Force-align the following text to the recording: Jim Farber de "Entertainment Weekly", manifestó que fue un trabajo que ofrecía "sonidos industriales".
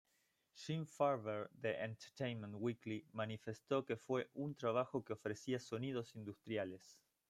Jim 0.55 0.83
Farber 0.87 1.47
de 1.53 1.73
"Entertainment 1.75 2.55
Weekly", 2.55 3.05
manifestó 3.13 3.85
que 3.85 3.95
fue 3.97 4.31
un 4.33 4.55
trabajo 4.55 5.05
que 5.05 5.13
ofrecía 5.13 5.59
"sonidos 5.59 6.15
industriales". 6.15 6.99